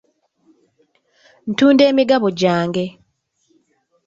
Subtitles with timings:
[1.49, 2.83] Ntunda emigabo gyange.